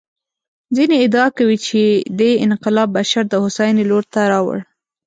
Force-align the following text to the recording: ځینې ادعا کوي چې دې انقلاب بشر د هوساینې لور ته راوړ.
ځینې 0.75 0.95
ادعا 1.05 1.27
کوي 1.37 1.57
چې 1.67 1.81
دې 2.19 2.31
انقلاب 2.45 2.89
بشر 2.97 3.23
د 3.29 3.33
هوساینې 3.43 3.83
لور 3.89 4.03
ته 4.13 4.21
راوړ. 4.31 4.57